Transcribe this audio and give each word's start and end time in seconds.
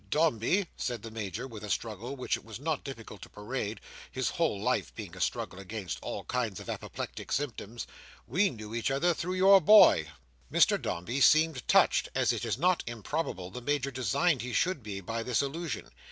Dombey!" 0.09 0.65
said 0.75 1.03
the 1.03 1.11
Major, 1.11 1.45
with 1.47 1.63
a 1.63 1.69
struggle 1.69 2.15
which 2.15 2.35
it 2.35 2.43
was 2.43 2.59
not 2.59 2.83
very 2.83 2.95
difficult 2.95 3.21
to 3.21 3.29
parade, 3.29 3.79
his 4.11 4.29
whole 4.31 4.59
life 4.59 4.91
being 4.95 5.15
a 5.15 5.21
struggle 5.21 5.59
against 5.59 5.99
all 6.01 6.23
kinds 6.23 6.59
of 6.59 6.67
apoplectic 6.71 7.31
symptoms, 7.31 7.85
"we 8.25 8.49
knew 8.49 8.73
each 8.73 8.89
other 8.89 9.13
through 9.13 9.35
your 9.35 9.61
boy." 9.61 10.07
Mr 10.51 10.81
Dombey 10.81 11.21
seemed 11.21 11.67
touched, 11.67 12.09
as 12.15 12.33
it 12.33 12.43
is 12.45 12.57
not 12.57 12.83
improbable 12.87 13.51
the 13.51 13.61
Major 13.61 13.91
designed 13.91 14.41
he 14.41 14.53
should 14.53 14.81
be, 14.81 15.01
by 15.01 15.21
this 15.21 15.39
allusion. 15.43 15.91